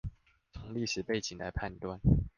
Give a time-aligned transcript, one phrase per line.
[0.51, 1.99] 從歷史背景來判斷